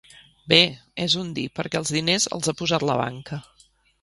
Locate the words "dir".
1.39-1.43